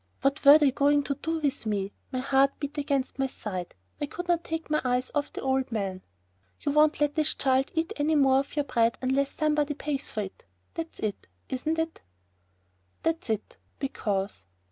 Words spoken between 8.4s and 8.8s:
your